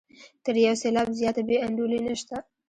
[0.43, 2.35] تر یو سېلاب زیاته بې انډولي نشته.